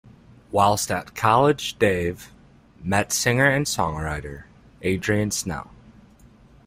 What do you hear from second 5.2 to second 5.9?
Snell.